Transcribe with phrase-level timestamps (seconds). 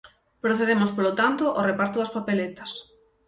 [0.43, 2.71] Procedemos, polo tanto, ao reparto das papeletas.